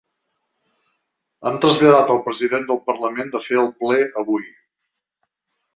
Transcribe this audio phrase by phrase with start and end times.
[1.49, 4.53] Hem traslladat al president del parlament de fer el ple avui.